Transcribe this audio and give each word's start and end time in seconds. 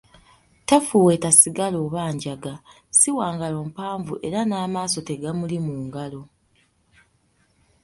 Tafuweeta 0.67 1.29
sigala 1.39 1.77
oba 1.85 2.03
njaga, 2.15 2.53
si 2.97 3.09
wangalo 3.17 3.59
mpanvu 3.71 4.13
era 4.27 4.39
n'amaaso 4.45 4.99
tegamuli 5.09 5.57
mu 5.65 5.73
ngalo. 5.85 6.21